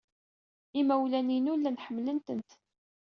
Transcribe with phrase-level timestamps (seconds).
[0.79, 2.49] Imawlan-inu llan ḥemmlen-tent.